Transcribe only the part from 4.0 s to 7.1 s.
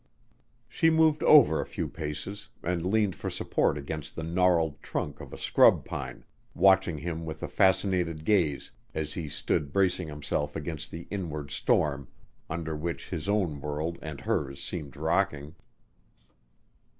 the gnarled trunk of a scrub pine, watching